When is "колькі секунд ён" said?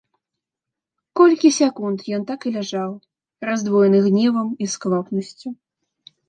1.19-2.25